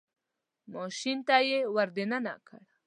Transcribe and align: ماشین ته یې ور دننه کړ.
ماشین 0.73 1.17
ته 1.27 1.35
یې 1.49 1.59
ور 1.75 1.89
دننه 1.95 2.35
کړ. 2.47 2.59